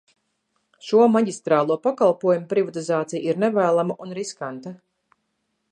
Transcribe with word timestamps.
Šo 0.85 1.01
maģistrālo 1.15 1.77
pakalpojumu 1.83 2.49
privatizācija 2.55 3.29
ir 3.33 3.39
nevēlama 3.45 3.99
un 4.07 4.17
riskanta. 4.21 4.75